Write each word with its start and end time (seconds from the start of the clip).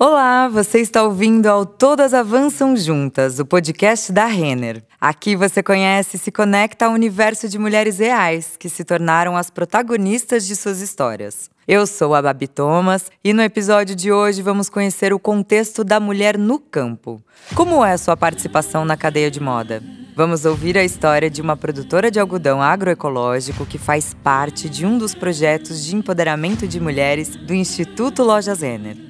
Olá, 0.00 0.46
você 0.46 0.78
está 0.78 1.02
ouvindo 1.02 1.48
ao 1.48 1.66
Todas 1.66 2.14
Avançam 2.14 2.76
Juntas, 2.76 3.40
o 3.40 3.44
podcast 3.44 4.12
da 4.12 4.26
Renner. 4.26 4.80
Aqui 5.00 5.34
você 5.34 5.60
conhece 5.60 6.16
e 6.16 6.20
se 6.20 6.30
conecta 6.30 6.86
ao 6.86 6.92
universo 6.92 7.48
de 7.48 7.58
mulheres 7.58 7.98
reais 7.98 8.56
que 8.56 8.68
se 8.68 8.84
tornaram 8.84 9.36
as 9.36 9.50
protagonistas 9.50 10.46
de 10.46 10.54
suas 10.54 10.80
histórias. 10.80 11.50
Eu 11.66 11.84
sou 11.84 12.14
a 12.14 12.22
Babi 12.22 12.46
Thomas 12.46 13.10
e 13.24 13.32
no 13.32 13.42
episódio 13.42 13.96
de 13.96 14.12
hoje 14.12 14.40
vamos 14.40 14.68
conhecer 14.68 15.12
o 15.12 15.18
contexto 15.18 15.82
da 15.82 15.98
mulher 15.98 16.38
no 16.38 16.60
campo. 16.60 17.20
Como 17.52 17.84
é 17.84 17.96
sua 17.96 18.16
participação 18.16 18.84
na 18.84 18.96
cadeia 18.96 19.32
de 19.32 19.40
moda? 19.40 19.82
Vamos 20.14 20.44
ouvir 20.44 20.78
a 20.78 20.84
história 20.84 21.28
de 21.28 21.42
uma 21.42 21.56
produtora 21.56 22.08
de 22.08 22.20
algodão 22.20 22.62
agroecológico 22.62 23.66
que 23.66 23.78
faz 23.78 24.14
parte 24.14 24.68
de 24.68 24.86
um 24.86 24.96
dos 24.96 25.12
projetos 25.12 25.84
de 25.84 25.96
empoderamento 25.96 26.68
de 26.68 26.78
mulheres 26.78 27.34
do 27.34 27.52
Instituto 27.52 28.22
Lojas 28.22 28.60
Renner. 28.60 29.07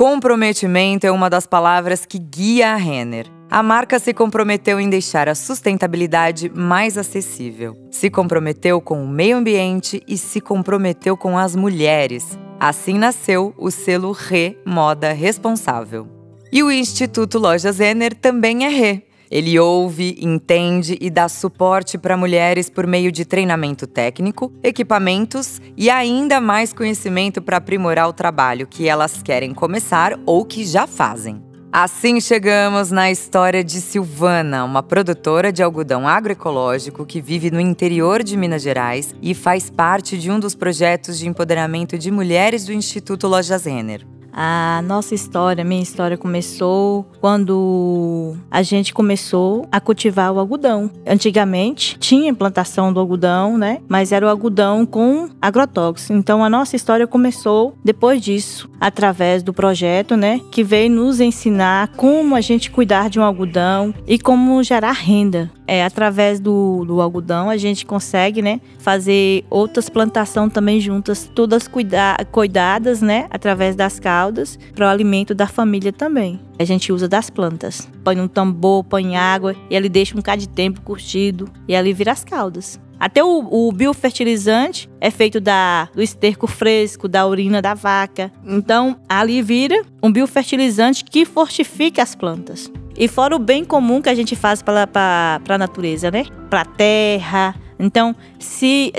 Comprometimento 0.00 1.06
é 1.06 1.10
uma 1.10 1.28
das 1.28 1.46
palavras 1.46 2.06
que 2.06 2.18
guia 2.18 2.72
a 2.72 2.74
Renner. 2.74 3.26
A 3.50 3.62
marca 3.62 3.98
se 3.98 4.14
comprometeu 4.14 4.80
em 4.80 4.88
deixar 4.88 5.28
a 5.28 5.34
sustentabilidade 5.34 6.48
mais 6.48 6.96
acessível. 6.96 7.76
Se 7.90 8.08
comprometeu 8.08 8.80
com 8.80 9.04
o 9.04 9.06
meio 9.06 9.36
ambiente 9.36 10.02
e 10.08 10.16
se 10.16 10.40
comprometeu 10.40 11.18
com 11.18 11.36
as 11.36 11.54
mulheres. 11.54 12.38
Assim 12.58 12.96
nasceu 12.98 13.52
o 13.58 13.70
selo 13.70 14.12
Re 14.12 14.56
Moda 14.64 15.12
Responsável. 15.12 16.08
E 16.50 16.62
o 16.62 16.72
Instituto 16.72 17.38
Lojas 17.38 17.78
Renner 17.78 18.14
também 18.14 18.64
é 18.64 18.68
Re, 18.70 19.04
ele 19.30 19.58
ouve, 19.58 20.16
entende 20.20 20.98
e 21.00 21.08
dá 21.08 21.28
suporte 21.28 21.96
para 21.96 22.16
mulheres 22.16 22.68
por 22.68 22.86
meio 22.86 23.12
de 23.12 23.24
treinamento 23.24 23.86
técnico, 23.86 24.52
equipamentos 24.62 25.60
e 25.76 25.88
ainda 25.88 26.40
mais 26.40 26.72
conhecimento 26.72 27.40
para 27.40 27.58
aprimorar 27.58 28.08
o 28.08 28.12
trabalho 28.12 28.66
que 28.66 28.88
elas 28.88 29.22
querem 29.22 29.54
começar 29.54 30.18
ou 30.26 30.44
que 30.44 30.64
já 30.64 30.86
fazem. 30.86 31.40
Assim 31.72 32.20
chegamos 32.20 32.90
na 32.90 33.12
história 33.12 33.62
de 33.62 33.80
Silvana, 33.80 34.64
uma 34.64 34.82
produtora 34.82 35.52
de 35.52 35.62
algodão 35.62 36.08
agroecológico 36.08 37.06
que 37.06 37.20
vive 37.20 37.48
no 37.48 37.60
interior 37.60 38.24
de 38.24 38.36
Minas 38.36 38.62
Gerais 38.62 39.14
e 39.22 39.34
faz 39.34 39.70
parte 39.70 40.18
de 40.18 40.32
um 40.32 40.40
dos 40.40 40.56
projetos 40.56 41.16
de 41.16 41.28
empoderamento 41.28 41.96
de 41.96 42.10
mulheres 42.10 42.64
do 42.66 42.72
Instituto 42.72 43.28
Lojas 43.28 43.66
Renner. 43.66 44.04
A 44.32 44.82
nossa 44.86 45.14
história, 45.14 45.64
minha 45.64 45.82
história 45.82 46.16
começou 46.16 47.06
quando 47.20 48.36
a 48.50 48.62
gente 48.62 48.94
começou 48.94 49.66
a 49.70 49.80
cultivar 49.80 50.32
o 50.32 50.38
algodão. 50.38 50.90
Antigamente 51.06 51.98
tinha 51.98 52.34
plantação 52.34 52.92
do 52.92 53.00
algodão, 53.00 53.58
né? 53.58 53.78
Mas 53.88 54.12
era 54.12 54.26
o 54.26 54.28
algodão 54.28 54.86
com 54.86 55.28
agrotóxicos. 55.40 56.10
Então 56.10 56.44
a 56.44 56.50
nossa 56.50 56.76
história 56.76 57.06
começou 57.06 57.74
depois 57.84 58.20
disso, 58.20 58.70
através 58.80 59.42
do 59.42 59.52
projeto, 59.52 60.16
né? 60.16 60.40
Que 60.50 60.62
veio 60.62 60.90
nos 60.90 61.20
ensinar 61.20 61.88
como 61.96 62.34
a 62.34 62.40
gente 62.40 62.70
cuidar 62.70 63.10
de 63.10 63.18
um 63.18 63.24
algodão 63.24 63.94
e 64.06 64.18
como 64.18 64.62
gerar 64.62 64.92
renda 64.92 65.50
é, 65.70 65.84
através 65.84 66.40
do, 66.40 66.84
do, 66.84 67.00
algodão 67.00 67.48
a 67.48 67.56
gente 67.56 67.86
consegue, 67.86 68.42
né, 68.42 68.60
fazer 68.80 69.44
outras 69.48 69.88
plantações 69.88 70.52
também 70.52 70.80
juntas, 70.80 71.30
todas 71.32 71.68
cuida 71.68 72.16
cuidadas, 72.32 73.00
né, 73.00 73.28
através 73.30 73.76
das 73.76 74.00
caudas, 74.00 74.58
para 74.74 74.86
o 74.86 74.88
alimento 74.88 75.32
da 75.32 75.46
família 75.46 75.92
também. 75.92 76.40
A 76.58 76.64
gente 76.64 76.92
usa 76.92 77.06
das 77.06 77.30
plantas. 77.30 77.88
Põe 78.02 78.20
um 78.20 78.26
tambor, 78.26 78.82
põe 78.82 79.16
água 79.16 79.54
e 79.70 79.76
ele 79.76 79.88
deixa 79.88 80.12
um 80.14 80.16
bocado 80.16 80.40
de 80.40 80.48
tempo 80.48 80.80
curtido 80.80 81.48
e 81.68 81.76
ali 81.76 81.92
vira 81.92 82.10
as 82.10 82.24
caudas. 82.24 82.80
Até 82.98 83.22
o, 83.22 83.46
o, 83.48 83.70
biofertilizante 83.70 84.90
é 85.00 85.10
feito 85.10 85.40
da, 85.40 85.88
do 85.94 86.02
esterco 86.02 86.48
fresco, 86.48 87.06
da 87.06 87.24
urina 87.28 87.62
da 87.62 87.74
vaca. 87.74 88.32
Então, 88.44 88.96
ali 89.08 89.40
vira 89.40 89.84
um 90.02 90.10
biofertilizante 90.10 91.04
que 91.04 91.24
fortifica 91.24 92.02
as 92.02 92.16
plantas. 92.16 92.70
E 93.00 93.08
fora 93.08 93.34
o 93.34 93.38
bem 93.38 93.64
comum 93.64 94.02
que 94.02 94.10
a 94.10 94.14
gente 94.14 94.36
faz 94.36 94.60
para 94.60 95.40
a 95.48 95.58
natureza, 95.58 96.10
né? 96.10 96.26
Para 96.50 96.60
a 96.60 96.64
terra. 96.66 97.54
Então, 97.78 98.14
se 98.38 98.92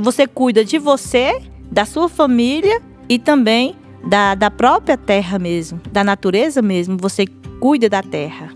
você 0.00 0.26
cuida 0.26 0.64
de 0.64 0.78
você, 0.78 1.40
da 1.70 1.84
sua 1.84 2.08
família 2.08 2.82
e 3.08 3.20
também 3.20 3.76
da, 4.04 4.34
da 4.34 4.50
própria 4.50 4.96
terra 4.96 5.38
mesmo, 5.38 5.80
da 5.92 6.02
natureza 6.02 6.60
mesmo, 6.60 6.96
você 6.98 7.24
cuida 7.60 7.88
da 7.88 8.02
terra. 8.02 8.48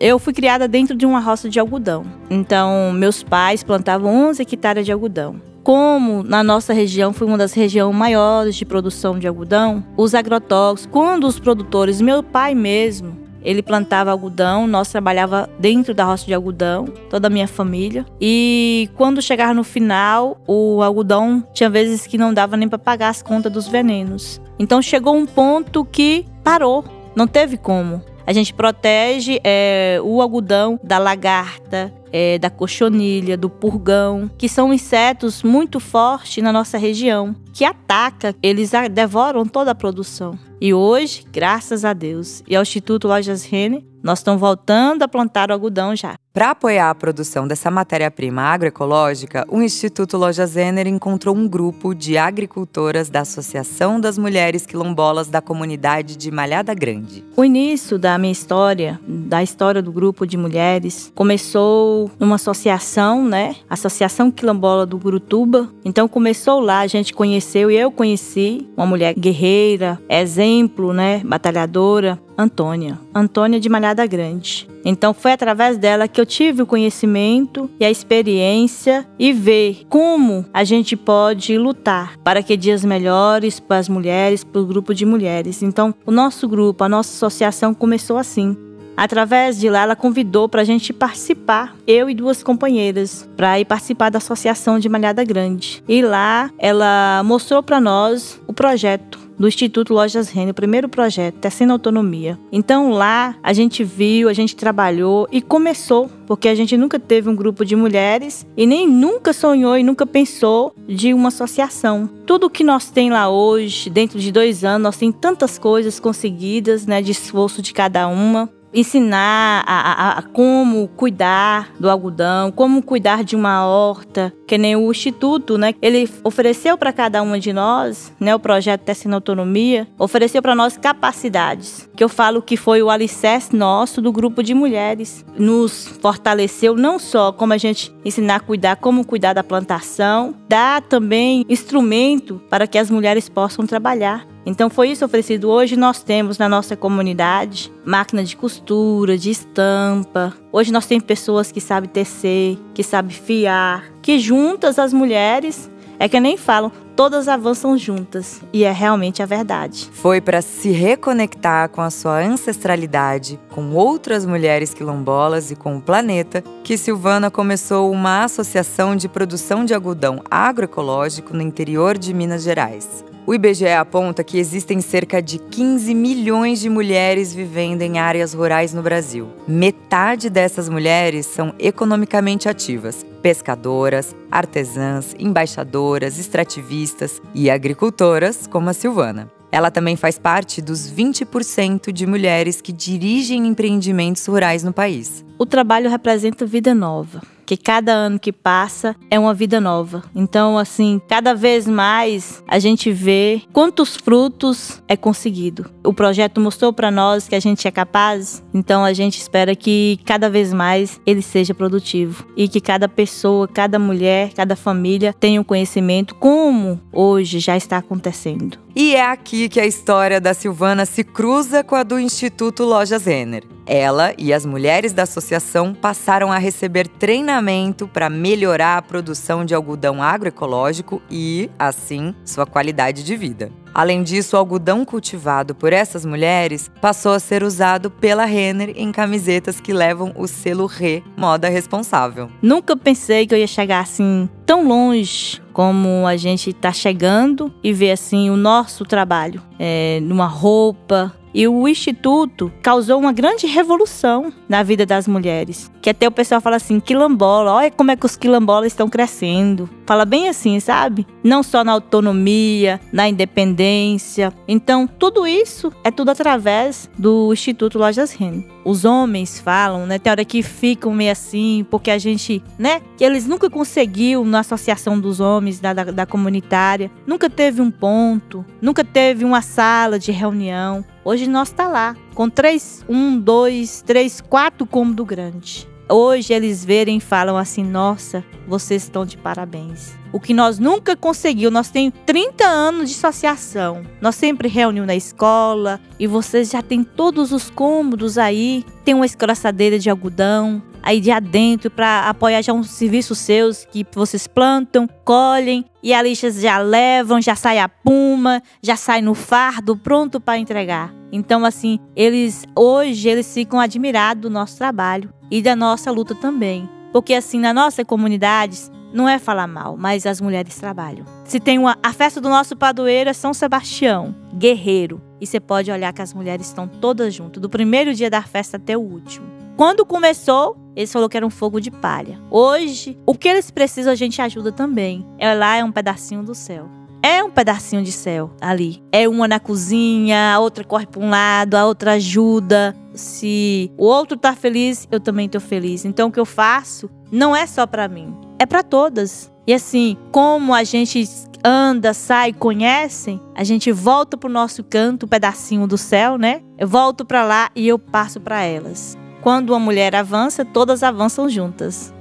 Eu 0.00 0.18
fui 0.18 0.32
criada 0.32 0.66
dentro 0.66 0.96
de 0.96 1.04
uma 1.04 1.20
roça 1.20 1.50
de 1.50 1.60
algodão. 1.60 2.02
Então, 2.30 2.90
meus 2.90 3.22
pais 3.22 3.62
plantavam 3.62 4.30
11 4.30 4.40
hectares 4.40 4.86
de 4.86 4.92
algodão. 4.92 5.42
Como 5.62 6.22
na 6.22 6.42
nossa 6.42 6.72
região 6.72 7.12
foi 7.12 7.26
uma 7.26 7.36
das 7.36 7.52
regiões 7.52 7.94
maiores 7.94 8.56
de 8.56 8.64
produção 8.64 9.18
de 9.18 9.28
algodão, 9.28 9.84
os 9.94 10.14
agrotóxicos, 10.14 10.90
quando 10.90 11.26
os 11.26 11.38
produtores, 11.38 12.00
meu 12.00 12.22
pai 12.22 12.54
mesmo, 12.54 13.21
ele 13.44 13.62
plantava 13.62 14.10
algodão, 14.10 14.66
nós 14.66 14.88
trabalhava 14.88 15.48
dentro 15.58 15.94
da 15.94 16.04
roça 16.04 16.26
de 16.26 16.34
algodão, 16.34 16.86
toda 17.10 17.26
a 17.26 17.30
minha 17.30 17.48
família. 17.48 18.06
E 18.20 18.88
quando 18.96 19.22
chegava 19.22 19.54
no 19.54 19.64
final, 19.64 20.40
o 20.46 20.82
algodão 20.82 21.44
tinha 21.52 21.70
vezes 21.70 22.06
que 22.06 22.18
não 22.18 22.32
dava 22.32 22.56
nem 22.56 22.68
para 22.68 22.78
pagar 22.78 23.08
as 23.08 23.22
contas 23.22 23.52
dos 23.52 23.68
venenos. 23.68 24.40
Então 24.58 24.80
chegou 24.80 25.14
um 25.14 25.26
ponto 25.26 25.84
que 25.84 26.24
parou, 26.44 26.84
não 27.14 27.26
teve 27.26 27.56
como. 27.56 28.02
A 28.26 28.32
gente 28.32 28.54
protege 28.54 29.40
é, 29.42 29.98
o 30.02 30.22
algodão 30.22 30.78
da 30.82 30.98
lagarta, 30.98 31.92
é, 32.12 32.38
da 32.38 32.48
cochonilha, 32.48 33.36
do 33.36 33.50
purgão, 33.50 34.30
que 34.38 34.48
são 34.48 34.72
insetos 34.72 35.42
muito 35.42 35.80
fortes 35.80 36.42
na 36.42 36.52
nossa 36.52 36.78
região, 36.78 37.34
que 37.52 37.64
ataca, 37.64 38.34
eles 38.42 38.72
devoram 38.90 39.44
toda 39.44 39.72
a 39.72 39.74
produção. 39.74 40.38
E 40.60 40.72
hoje, 40.72 41.24
graças 41.30 41.84
a 41.84 41.92
Deus 41.92 42.42
e 42.46 42.56
ao 42.56 42.62
Instituto 42.62 43.08
Lojas 43.08 43.44
Rene, 43.44 43.86
nós 44.02 44.18
estamos 44.18 44.40
voltando 44.40 45.02
a 45.02 45.08
plantar 45.08 45.50
o 45.50 45.52
algodão 45.52 45.94
já. 45.94 46.14
Para 46.32 46.52
apoiar 46.52 46.88
a 46.88 46.94
produção 46.94 47.46
dessa 47.46 47.70
matéria-prima 47.70 48.40
agroecológica, 48.40 49.44
o 49.50 49.60
Instituto 49.60 50.16
Loja 50.16 50.46
Zener 50.46 50.86
encontrou 50.86 51.36
um 51.36 51.46
grupo 51.46 51.94
de 51.94 52.16
agricultoras 52.16 53.10
da 53.10 53.20
Associação 53.20 54.00
das 54.00 54.16
Mulheres 54.16 54.64
Quilombolas 54.64 55.28
da 55.28 55.42
comunidade 55.42 56.16
de 56.16 56.30
Malhada 56.30 56.72
Grande. 56.72 57.22
O 57.36 57.44
início 57.44 57.98
da 57.98 58.16
minha 58.16 58.32
história, 58.32 58.98
da 59.06 59.42
história 59.42 59.82
do 59.82 59.92
grupo 59.92 60.26
de 60.26 60.38
mulheres, 60.38 61.12
começou 61.14 62.10
numa 62.18 62.36
associação, 62.36 63.22
né? 63.22 63.56
Associação 63.68 64.30
Quilombola 64.30 64.86
do 64.86 64.96
Gurutuba. 64.96 65.68
Então 65.84 66.08
começou 66.08 66.60
lá, 66.60 66.80
a 66.80 66.86
gente 66.86 67.12
conheceu 67.12 67.41
e 67.70 67.76
eu 67.76 67.90
conheci 67.90 68.68
uma 68.76 68.86
mulher 68.86 69.14
guerreira, 69.14 70.00
exemplo, 70.08 70.92
né? 70.92 71.22
Batalhadora, 71.24 72.18
Antônia. 72.36 72.98
Antônia 73.14 73.60
de 73.60 73.68
Malhada 73.68 74.06
Grande. 74.06 74.68
Então 74.84 75.14
foi 75.14 75.32
através 75.32 75.78
dela 75.78 76.08
que 76.08 76.20
eu 76.20 76.26
tive 76.26 76.62
o 76.62 76.66
conhecimento 76.66 77.70
e 77.78 77.84
a 77.84 77.90
experiência 77.90 79.06
e 79.18 79.32
ver 79.32 79.82
como 79.88 80.44
a 80.52 80.64
gente 80.64 80.96
pode 80.96 81.56
lutar 81.56 82.18
para 82.24 82.42
que 82.42 82.56
dias 82.56 82.84
melhores 82.84 83.60
para 83.60 83.78
as 83.78 83.88
mulheres, 83.88 84.42
para 84.42 84.60
o 84.60 84.66
grupo 84.66 84.94
de 84.94 85.06
mulheres. 85.06 85.62
Então 85.62 85.94
o 86.04 86.10
nosso 86.10 86.48
grupo, 86.48 86.82
a 86.82 86.88
nossa 86.88 87.12
associação 87.14 87.74
começou 87.74 88.16
assim. 88.16 88.56
Através 88.96 89.58
de 89.58 89.68
lá, 89.68 89.82
ela 89.82 89.96
convidou 89.96 90.48
para 90.48 90.62
a 90.62 90.64
gente 90.64 90.92
participar, 90.92 91.76
eu 91.86 92.08
e 92.10 92.14
duas 92.14 92.42
companheiras, 92.42 93.28
para 93.36 93.58
ir 93.58 93.64
participar 93.64 94.10
da 94.10 94.18
Associação 94.18 94.78
de 94.78 94.88
Malhada 94.88 95.24
Grande. 95.24 95.82
E 95.88 96.02
lá, 96.02 96.50
ela 96.58 97.22
mostrou 97.24 97.62
para 97.62 97.80
nós 97.80 98.40
o 98.46 98.52
projeto 98.52 99.22
do 99.38 99.48
Instituto 99.48 99.92
Lojas 99.92 100.28
Rene, 100.30 100.52
o 100.52 100.54
primeiro 100.54 100.88
projeto, 100.88 101.36
Tecendo 101.36 101.72
Autonomia. 101.72 102.38
Então 102.52 102.90
lá 102.90 103.34
a 103.42 103.52
gente 103.52 103.82
viu, 103.82 104.28
a 104.28 104.32
gente 104.32 104.54
trabalhou 104.54 105.26
e 105.32 105.40
começou, 105.42 106.08
porque 106.28 106.48
a 106.48 106.54
gente 106.54 106.76
nunca 106.76 106.98
teve 106.98 107.28
um 107.28 107.34
grupo 107.34 107.64
de 107.64 107.74
mulheres 107.74 108.46
e 108.56 108.66
nem 108.66 108.86
nunca 108.88 109.32
sonhou 109.32 109.76
e 109.76 109.82
nunca 109.82 110.06
pensou 110.06 110.72
de 110.86 111.12
uma 111.12 111.28
associação. 111.28 112.08
Tudo 112.24 112.48
que 112.48 112.62
nós 112.62 112.90
tem 112.90 113.10
lá 113.10 113.28
hoje, 113.28 113.90
dentro 113.90 114.20
de 114.20 114.30
dois 114.30 114.64
anos, 114.64 114.82
nós 114.82 114.96
tem 114.96 115.10
tantas 115.10 115.58
coisas 115.58 115.98
conseguidas, 115.98 116.86
né, 116.86 117.02
de 117.02 117.10
esforço 117.10 117.60
de 117.60 117.72
cada 117.72 118.06
uma 118.06 118.48
ensinar 118.72 119.64
a, 119.66 119.80
a, 119.80 120.18
a, 120.18 120.22
como 120.22 120.88
cuidar 120.88 121.72
do 121.78 121.90
algodão, 121.90 122.50
como 122.50 122.82
cuidar 122.82 123.22
de 123.24 123.36
uma 123.36 123.66
horta, 123.66 124.32
que 124.46 124.56
nem 124.56 124.76
o 124.76 124.90
instituto, 124.90 125.58
né? 125.58 125.74
Ele 125.80 126.08
ofereceu 126.24 126.76
para 126.78 126.92
cada 126.92 127.22
uma 127.22 127.38
de 127.38 127.52
nós, 127.52 128.12
né? 128.18 128.34
O 128.34 128.38
projeto 128.38 128.82
Tecendo 128.82 129.14
Autonomia 129.14 129.86
ofereceu 129.98 130.42
para 130.42 130.54
nós 130.54 130.76
capacidades, 130.76 131.88
que 131.96 132.02
eu 132.02 132.08
falo 132.08 132.42
que 132.42 132.56
foi 132.56 132.82
o 132.82 132.90
alicerce 132.90 133.54
nosso 133.54 134.00
do 134.00 134.12
grupo 134.12 134.42
de 134.42 134.54
mulheres, 134.54 135.24
nos 135.36 135.86
fortaleceu 136.00 136.74
não 136.76 136.98
só 136.98 137.32
como 137.32 137.52
a 137.52 137.58
gente 137.58 137.94
ensinar 138.04 138.36
a 138.36 138.40
cuidar, 138.40 138.76
como 138.76 139.06
cuidar 139.06 139.32
da 139.32 139.44
plantação, 139.44 140.34
dá 140.48 140.80
também 140.80 141.44
instrumento 141.48 142.40
para 142.48 142.66
que 142.66 142.78
as 142.78 142.90
mulheres 142.90 143.28
possam 143.28 143.66
trabalhar 143.66 144.26
Então 144.44 144.68
foi 144.68 144.90
isso 144.90 145.04
oferecido. 145.04 145.48
Hoje 145.48 145.76
nós 145.76 146.02
temos 146.02 146.38
na 146.38 146.48
nossa 146.48 146.76
comunidade 146.76 147.72
máquina 147.84 148.24
de 148.24 148.36
costura, 148.36 149.16
de 149.16 149.30
estampa. 149.30 150.34
Hoje 150.50 150.72
nós 150.72 150.86
temos 150.86 151.04
pessoas 151.04 151.52
que 151.52 151.60
sabem 151.60 151.88
tecer, 151.88 152.58
que 152.74 152.82
sabem 152.82 153.14
fiar, 153.14 153.92
que 154.00 154.18
juntas 154.18 154.78
as 154.78 154.92
mulheres 154.92 155.70
é 155.98 156.08
que 156.08 156.18
nem 156.18 156.36
falam, 156.36 156.72
todas 156.96 157.28
avançam 157.28 157.78
juntas. 157.78 158.40
E 158.52 158.64
é 158.64 158.72
realmente 158.72 159.22
a 159.22 159.26
verdade. 159.26 159.88
Foi 159.92 160.20
para 160.20 160.42
se 160.42 160.70
reconectar 160.70 161.68
com 161.68 161.80
a 161.80 161.90
sua 161.90 162.18
ancestralidade, 162.18 163.38
com 163.50 163.72
outras 163.72 164.26
mulheres 164.26 164.74
quilombolas 164.74 165.52
e 165.52 165.54
com 165.54 165.76
o 165.76 165.80
planeta, 165.80 166.42
que 166.64 166.76
Silvana 166.76 167.30
começou 167.30 167.88
uma 167.90 168.24
associação 168.24 168.96
de 168.96 169.08
produção 169.08 169.64
de 169.64 169.74
algodão 169.74 170.20
agroecológico 170.28 171.34
no 171.36 171.42
interior 171.42 171.96
de 171.96 172.12
Minas 172.12 172.42
Gerais. 172.42 173.04
O 173.24 173.32
IBGE 173.32 173.68
aponta 173.68 174.24
que 174.24 174.36
existem 174.36 174.80
cerca 174.80 175.22
de 175.22 175.38
15 175.38 175.94
milhões 175.94 176.58
de 176.58 176.68
mulheres 176.68 177.32
vivendo 177.32 177.82
em 177.82 178.00
áreas 178.00 178.34
rurais 178.34 178.74
no 178.74 178.82
Brasil. 178.82 179.28
Metade 179.46 180.28
dessas 180.28 180.68
mulheres 180.68 181.26
são 181.26 181.54
economicamente 181.56 182.48
ativas, 182.48 183.06
pescadoras, 183.22 184.16
artesãs, 184.28 185.14
embaixadoras, 185.16 186.18
extrativistas 186.18 187.22
e 187.32 187.48
agricultoras, 187.48 188.48
como 188.48 188.68
a 188.68 188.72
Silvana. 188.72 189.30
Ela 189.52 189.70
também 189.70 189.94
faz 189.94 190.18
parte 190.18 190.60
dos 190.60 190.90
20% 190.90 191.92
de 191.92 192.06
mulheres 192.08 192.60
que 192.60 192.72
dirigem 192.72 193.46
empreendimentos 193.46 194.26
rurais 194.26 194.64
no 194.64 194.72
país. 194.72 195.24
O 195.38 195.46
trabalho 195.46 195.88
representa 195.88 196.44
vida 196.44 196.74
nova 196.74 197.22
que 197.44 197.56
cada 197.56 197.92
ano 197.92 198.18
que 198.18 198.32
passa 198.32 198.96
é 199.10 199.18
uma 199.18 199.34
vida 199.34 199.60
nova. 199.60 200.02
Então, 200.14 200.58
assim, 200.58 201.00
cada 201.08 201.34
vez 201.34 201.66
mais 201.66 202.42
a 202.46 202.58
gente 202.58 202.90
vê 202.90 203.42
quantos 203.52 203.96
frutos 203.96 204.82
é 204.88 204.96
conseguido. 204.96 205.70
O 205.84 205.92
projeto 205.92 206.40
mostrou 206.40 206.72
para 206.72 206.90
nós 206.90 207.28
que 207.28 207.34
a 207.34 207.40
gente 207.40 207.66
é 207.66 207.70
capaz, 207.70 208.42
então 208.52 208.84
a 208.84 208.92
gente 208.92 209.18
espera 209.18 209.54
que 209.54 209.98
cada 210.04 210.30
vez 210.30 210.52
mais 210.52 211.00
ele 211.04 211.22
seja 211.22 211.54
produtivo 211.54 212.26
e 212.36 212.48
que 212.48 212.60
cada 212.60 212.88
pessoa, 212.88 213.48
cada 213.48 213.78
mulher, 213.78 214.32
cada 214.32 214.56
família 214.56 215.12
tenha 215.12 215.40
o 215.40 215.42
um 215.42 215.44
conhecimento 215.44 216.14
como 216.14 216.80
hoje 216.92 217.38
já 217.38 217.56
está 217.56 217.78
acontecendo. 217.78 218.58
E 218.74 218.94
é 218.94 219.04
aqui 219.04 219.48
que 219.48 219.60
a 219.60 219.66
história 219.66 220.20
da 220.20 220.32
Silvana 220.32 220.86
se 220.86 221.04
cruza 221.04 221.62
com 221.62 221.74
a 221.74 221.82
do 221.82 221.98
Instituto 221.98 222.64
Lojas 222.64 223.04
Renner. 223.04 223.44
Ela 223.74 224.12
e 224.18 224.34
as 224.34 224.44
mulheres 224.44 224.92
da 224.92 225.04
associação 225.04 225.72
passaram 225.72 226.30
a 226.30 226.36
receber 226.36 226.86
treinamento 226.86 227.88
para 227.88 228.10
melhorar 228.10 228.76
a 228.76 228.82
produção 228.82 229.46
de 229.46 229.54
algodão 229.54 230.02
agroecológico 230.02 231.00
e, 231.10 231.48
assim, 231.58 232.14
sua 232.22 232.44
qualidade 232.44 233.02
de 233.02 233.16
vida. 233.16 233.50
Além 233.72 234.02
disso, 234.02 234.36
o 234.36 234.38
algodão 234.38 234.84
cultivado 234.84 235.54
por 235.54 235.72
essas 235.72 236.04
mulheres 236.04 236.70
passou 236.82 237.12
a 237.12 237.18
ser 237.18 237.42
usado 237.42 237.90
pela 237.90 238.26
Renner 238.26 238.74
em 238.76 238.92
camisetas 238.92 239.58
que 239.58 239.72
levam 239.72 240.12
o 240.16 240.26
selo 240.26 240.66
Re 240.66 241.02
Moda 241.16 241.48
Responsável. 241.48 242.28
Nunca 242.42 242.76
pensei 242.76 243.26
que 243.26 243.34
eu 243.34 243.38
ia 243.38 243.46
chegar 243.46 243.80
assim 243.80 244.28
tão 244.44 244.68
longe 244.68 245.40
como 245.54 246.06
a 246.06 246.16
gente 246.18 246.50
está 246.50 246.72
chegando 246.72 247.50
e 247.62 247.72
ver 247.72 247.92
assim 247.92 248.28
o 248.28 248.36
nosso 248.36 248.84
trabalho 248.84 249.42
é, 249.58 249.98
numa 250.02 250.26
roupa, 250.26 251.14
e 251.34 251.48
o 251.48 251.66
Instituto 251.66 252.52
causou 252.60 253.00
uma 253.00 253.12
grande 253.12 253.46
revolução 253.46 254.32
na 254.48 254.62
vida 254.62 254.84
das 254.84 255.08
mulheres. 255.08 255.71
Que 255.82 255.90
até 255.90 256.06
o 256.06 256.12
pessoal 256.12 256.40
fala 256.40 256.54
assim, 256.54 256.78
quilombola, 256.78 257.52
olha 257.52 257.70
como 257.72 257.90
é 257.90 257.96
que 257.96 258.06
os 258.06 258.14
quilombolas 258.14 258.68
estão 258.68 258.88
crescendo. 258.88 259.68
Fala 259.84 260.04
bem 260.04 260.28
assim, 260.28 260.60
sabe? 260.60 261.04
Não 261.24 261.42
só 261.42 261.64
na 261.64 261.72
autonomia, 261.72 262.80
na 262.92 263.08
independência. 263.08 264.32
Então, 264.46 264.86
tudo 264.86 265.26
isso 265.26 265.72
é 265.82 265.90
tudo 265.90 266.12
através 266.12 266.88
do 266.96 267.32
Instituto 267.32 267.80
Lojas 267.80 268.12
Reno. 268.12 268.44
Os 268.64 268.84
homens 268.84 269.40
falam, 269.40 269.84
né? 269.84 269.98
Tem 269.98 270.12
hora 270.12 270.24
que 270.24 270.40
ficam 270.40 270.94
meio 270.94 271.10
assim, 271.10 271.66
porque 271.68 271.90
a 271.90 271.98
gente, 271.98 272.40
né? 272.56 272.80
Que 272.96 273.02
eles 273.02 273.26
nunca 273.26 273.50
conseguiu 273.50 274.24
na 274.24 274.38
associação 274.38 275.00
dos 275.00 275.18
homens, 275.18 275.58
da, 275.58 275.72
da, 275.72 275.82
da 275.82 276.06
comunitária, 276.06 276.92
nunca 277.04 277.28
teve 277.28 277.60
um 277.60 277.72
ponto, 277.72 278.44
nunca 278.60 278.84
teve 278.84 279.24
uma 279.24 279.42
sala 279.42 279.98
de 279.98 280.12
reunião. 280.12 280.84
Hoje 281.04 281.28
nós 281.28 281.50
tá 281.50 281.66
lá, 281.66 281.96
com 282.14 282.30
três, 282.30 282.84
um, 282.88 283.18
dois, 283.18 283.82
três, 283.84 284.20
quatro 284.20 284.64
cômodos 284.64 285.04
grandes. 285.04 285.71
Hoje 285.92 286.32
eles 286.32 286.64
verem 286.64 286.96
e 286.96 287.00
falam 287.00 287.36
assim: 287.36 287.62
nossa, 287.62 288.24
vocês 288.48 288.84
estão 288.84 289.04
de 289.04 289.18
parabéns. 289.18 289.92
O 290.10 290.18
que 290.18 290.32
nós 290.32 290.58
nunca 290.58 290.96
conseguiu, 290.96 291.50
nós 291.50 291.68
temos 291.68 291.92
30 292.06 292.46
anos 292.46 292.88
de 292.88 292.96
associação. 292.96 293.82
Nós 294.00 294.14
sempre 294.14 294.48
reunimos 294.48 294.86
na 294.86 294.96
escola 294.96 295.78
e 295.98 296.06
vocês 296.06 296.50
já 296.50 296.62
têm 296.62 296.82
todos 296.82 297.30
os 297.30 297.50
cômodos 297.50 298.16
aí. 298.16 298.64
Tem 298.86 298.94
uma 298.94 299.04
escraçadeira 299.04 299.78
de 299.78 299.90
algodão, 299.90 300.62
aí 300.82 301.00
de 301.00 301.10
adentro 301.10 301.70
para 301.70 302.08
apoiar 302.08 302.42
já 302.42 302.52
uns 302.52 302.70
serviços 302.70 303.18
seus 303.18 303.64
que 303.64 303.86
vocês 303.94 304.26
plantam, 304.26 304.88
colhem 305.04 305.64
e 305.82 305.94
a 305.94 306.02
lixa 306.02 306.30
já 306.30 306.58
levam, 306.58 307.20
já 307.20 307.34
sai 307.34 307.58
a 307.58 307.68
puma, 307.68 308.42
já 308.62 308.76
sai 308.76 309.00
no 309.00 309.14
fardo 309.14 309.76
pronto 309.76 310.20
para 310.20 310.38
entregar. 310.38 310.92
Então 311.10 311.44
assim, 311.44 311.78
eles 311.94 312.44
hoje 312.56 313.08
eles 313.08 313.32
ficam 313.32 313.60
admirados 313.60 314.22
do 314.22 314.30
nosso 314.30 314.56
trabalho 314.58 315.12
e 315.30 315.40
da 315.40 315.54
nossa 315.54 315.90
luta 315.90 316.14
também. 316.14 316.68
Porque 316.92 317.14
assim, 317.14 317.40
na 317.40 317.54
nossa 317.54 317.84
comunidade, 317.84 318.58
não 318.92 319.08
é 319.08 319.18
falar 319.18 319.46
mal, 319.46 319.76
mas 319.76 320.04
as 320.04 320.20
mulheres 320.20 320.56
trabalham. 320.56 321.06
Se 321.24 321.40
tem 321.40 321.58
uma, 321.58 321.78
a 321.82 321.92
festa 321.92 322.20
do 322.20 322.28
nosso 322.28 322.54
padroeiro 322.54 323.08
é 323.08 323.12
São 323.12 323.32
Sebastião, 323.32 324.14
guerreiro. 324.34 325.00
E 325.18 325.26
você 325.26 325.40
pode 325.40 325.70
olhar 325.70 325.92
que 325.92 326.02
as 326.02 326.12
mulheres 326.12 326.46
estão 326.46 326.68
todas 326.68 327.14
juntas, 327.14 327.40
do 327.40 327.48
primeiro 327.48 327.94
dia 327.94 328.10
da 328.10 328.22
festa 328.22 328.58
até 328.58 328.76
o 328.76 328.80
último. 328.80 329.31
Quando 329.56 329.84
começou, 329.84 330.56
eles 330.74 330.92
falou 330.92 331.08
que 331.08 331.16
era 331.16 331.26
um 331.26 331.30
fogo 331.30 331.60
de 331.60 331.70
palha. 331.70 332.18
Hoje, 332.30 332.98
o 333.06 333.14
que 333.14 333.28
eles 333.28 333.50
precisam 333.50 333.92
a 333.92 333.96
gente 333.96 334.20
ajuda 334.20 334.50
também. 334.50 335.06
É 335.18 335.34
lá 335.34 335.56
é 335.56 335.64
um 335.64 335.70
pedacinho 335.70 336.22
do 336.22 336.34
céu. 336.34 336.68
É 337.02 337.22
um 337.22 337.30
pedacinho 337.30 337.82
de 337.82 337.92
céu 337.92 338.30
ali. 338.40 338.82
É 338.92 339.08
uma 339.08 339.26
na 339.26 339.40
cozinha, 339.40 340.34
a 340.34 340.38
outra 340.38 340.64
corre 340.64 340.86
para 340.86 341.00
um 341.00 341.10
lado, 341.10 341.56
a 341.56 341.66
outra 341.66 341.94
ajuda. 341.94 342.74
Se 342.94 343.70
o 343.76 343.84
outro 343.84 344.16
tá 344.16 344.34
feliz, 344.34 344.86
eu 344.90 345.00
também 345.00 345.28
tô 345.28 345.40
feliz. 345.40 345.84
Então 345.84 346.08
o 346.08 346.12
que 346.12 346.20
eu 346.20 346.26
faço 346.26 346.88
não 347.10 347.34
é 347.34 347.46
só 347.46 347.66
para 347.66 347.88
mim, 347.88 348.14
é 348.38 348.46
para 348.46 348.62
todas. 348.62 349.30
E 349.46 349.52
assim, 349.52 349.96
como 350.12 350.54
a 350.54 350.62
gente 350.62 351.04
anda, 351.44 351.92
sai, 351.92 352.32
conhece, 352.32 353.20
a 353.34 353.42
gente 353.42 353.72
volta 353.72 354.16
pro 354.16 354.30
nosso 354.30 354.62
canto, 354.62 355.08
pedacinho 355.08 355.66
do 355.66 355.76
céu, 355.76 356.16
né? 356.16 356.40
Eu 356.56 356.68
volto 356.68 357.04
para 357.04 357.24
lá 357.24 357.50
e 357.56 357.66
eu 357.66 357.78
passo 357.78 358.20
para 358.20 358.42
elas. 358.42 358.96
Quando 359.22 359.50
uma 359.50 359.60
mulher 359.60 359.94
avança, 359.94 360.44
todas 360.44 360.82
avançam 360.82 361.28
juntas. 361.28 361.94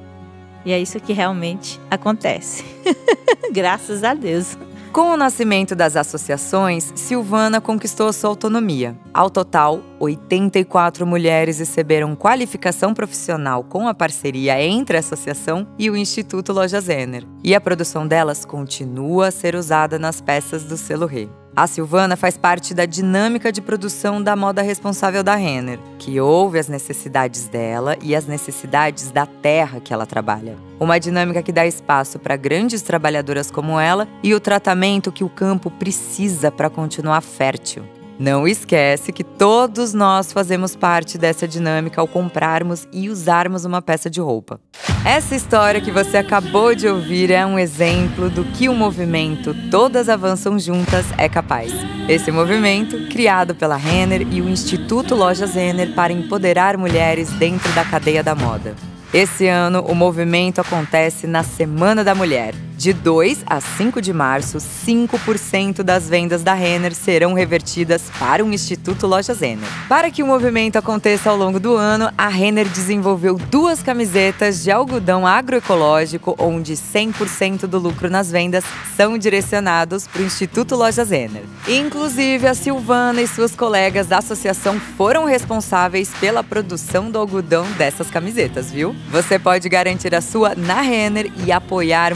E 0.65 0.71
é 0.71 0.79
isso 0.79 0.99
que 0.99 1.13
realmente 1.13 1.79
acontece. 1.89 2.65
Graças 3.53 4.03
a 4.03 4.15
Deus. 4.15 4.57
Com 4.91 5.11
o 5.11 5.17
nascimento 5.17 5.73
das 5.75 5.95
associações, 5.95 6.91
Silvana 6.95 7.61
conquistou 7.61 8.11
sua 8.11 8.29
autonomia. 8.29 8.97
Ao 9.13 9.29
total, 9.29 9.81
84 9.99 11.05
mulheres 11.05 11.59
receberam 11.59 12.15
qualificação 12.15 12.93
profissional 12.93 13.63
com 13.63 13.87
a 13.87 13.93
parceria 13.93 14.61
entre 14.61 14.97
a 14.97 14.99
associação 14.99 15.65
e 15.77 15.89
o 15.89 15.95
Instituto 15.95 16.51
Loja 16.51 16.81
Zener. 16.81 17.23
E 17.43 17.55
a 17.55 17.61
produção 17.61 18.05
delas 18.05 18.43
continua 18.43 19.27
a 19.27 19.31
ser 19.31 19.55
usada 19.55 19.97
nas 19.97 20.19
peças 20.19 20.63
do 20.63 20.75
selo 20.75 21.05
Rê. 21.05 21.29
A 21.53 21.67
Silvana 21.67 22.15
faz 22.15 22.37
parte 22.37 22.73
da 22.73 22.85
dinâmica 22.85 23.51
de 23.51 23.61
produção 23.61 24.23
da 24.23 24.37
moda 24.37 24.61
responsável 24.61 25.21
da 25.21 25.35
Renner, 25.35 25.79
que 25.99 26.17
ouve 26.17 26.57
as 26.57 26.69
necessidades 26.69 27.45
dela 27.49 27.97
e 28.01 28.15
as 28.15 28.25
necessidades 28.25 29.11
da 29.11 29.25
terra 29.25 29.81
que 29.81 29.93
ela 29.93 30.05
trabalha. 30.05 30.55
Uma 30.79 30.97
dinâmica 30.97 31.43
que 31.43 31.51
dá 31.51 31.67
espaço 31.67 32.17
para 32.17 32.37
grandes 32.37 32.81
trabalhadoras 32.81 33.51
como 33.51 33.77
ela 33.77 34.07
e 34.23 34.33
o 34.33 34.39
tratamento 34.39 35.11
que 35.11 35.25
o 35.25 35.29
campo 35.29 35.69
precisa 35.69 36.49
para 36.49 36.69
continuar 36.69 37.19
fértil. 37.19 37.83
Não 38.21 38.47
esquece 38.47 39.11
que 39.11 39.23
todos 39.23 39.95
nós 39.95 40.31
fazemos 40.31 40.75
parte 40.75 41.17
dessa 41.17 41.47
dinâmica 41.47 41.99
ao 41.99 42.07
comprarmos 42.07 42.87
e 42.93 43.09
usarmos 43.09 43.65
uma 43.65 43.81
peça 43.81 44.11
de 44.11 44.21
roupa. 44.21 44.61
Essa 45.03 45.35
história 45.35 45.81
que 45.81 45.89
você 45.89 46.17
acabou 46.17 46.75
de 46.75 46.87
ouvir 46.87 47.31
é 47.31 47.43
um 47.43 47.57
exemplo 47.57 48.29
do 48.29 48.43
que 48.43 48.69
o 48.69 48.75
movimento 48.75 49.55
Todas 49.71 50.07
Avançam 50.07 50.59
Juntas 50.59 51.07
é 51.17 51.27
capaz. 51.27 51.73
Esse 52.07 52.31
movimento, 52.31 53.09
criado 53.09 53.55
pela 53.55 53.75
Renner 53.75 54.21
e 54.31 54.39
o 54.39 54.47
Instituto 54.47 55.15
Lojas 55.15 55.55
Renner 55.55 55.95
para 55.95 56.13
empoderar 56.13 56.77
mulheres 56.77 57.27
dentro 57.39 57.73
da 57.73 57.83
cadeia 57.83 58.21
da 58.21 58.35
moda. 58.35 58.75
Esse 59.11 59.47
ano, 59.47 59.81
o 59.81 59.95
movimento 59.95 60.61
acontece 60.61 61.25
na 61.25 61.41
Semana 61.41 62.03
da 62.03 62.13
Mulher 62.13 62.53
De 62.81 62.93
2 62.93 63.43
a 63.45 63.61
5 63.61 64.01
de 64.01 64.11
março, 64.11 64.57
5% 64.57 65.83
das 65.83 66.09
vendas 66.09 66.41
da 66.41 66.55
Renner 66.55 66.95
serão 66.95 67.35
revertidas 67.35 68.01
para 68.17 68.43
o 68.43 68.51
Instituto 68.51 69.05
Lojas 69.05 69.39
Renner. 69.39 69.69
Para 69.87 70.09
que 70.09 70.23
o 70.23 70.25
movimento 70.25 70.77
aconteça 70.77 71.29
ao 71.29 71.37
longo 71.37 71.59
do 71.59 71.75
ano, 71.75 72.11
a 72.17 72.27
Renner 72.27 72.67
desenvolveu 72.67 73.35
duas 73.35 73.83
camisetas 73.83 74.63
de 74.63 74.71
algodão 74.71 75.27
agroecológico, 75.27 76.35
onde 76.39 76.73
100% 76.73 77.67
do 77.67 77.77
lucro 77.77 78.09
nas 78.09 78.31
vendas 78.31 78.63
são 78.97 79.15
direcionados 79.15 80.07
para 80.07 80.23
o 80.23 80.25
Instituto 80.25 80.75
Lojas 80.75 81.11
Renner. 81.11 81.43
Inclusive, 81.67 82.47
a 82.47 82.55
Silvana 82.55 83.21
e 83.21 83.27
suas 83.27 83.55
colegas 83.55 84.07
da 84.07 84.17
associação 84.17 84.79
foram 84.97 85.25
responsáveis 85.25 86.09
pela 86.19 86.43
produção 86.43 87.11
do 87.11 87.19
algodão 87.19 87.63
dessas 87.73 88.09
camisetas, 88.09 88.71
viu? 88.71 88.95
Você 89.11 89.37
pode 89.37 89.69
garantir 89.69 90.15
a 90.15 90.21
sua 90.21 90.55
na 90.55 90.81
Renner 90.81 91.31
e 91.45 91.51
apoiar 91.51 92.15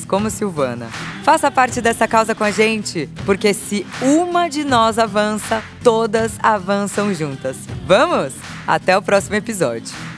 mulheres 0.00 0.04
como 0.04 0.30
Silvana. 0.30 0.88
Faça 1.22 1.50
parte 1.50 1.80
dessa 1.80 2.06
causa 2.08 2.34
com 2.34 2.44
a 2.44 2.50
gente, 2.50 3.08
porque 3.24 3.52
se 3.52 3.86
uma 4.00 4.48
de 4.48 4.64
nós 4.64 4.98
avança, 4.98 5.62
todas 5.82 6.32
avançam 6.42 7.12
juntas. 7.14 7.56
Vamos? 7.86 8.32
Até 8.66 8.96
o 8.96 9.02
próximo 9.02 9.36
episódio. 9.36 10.09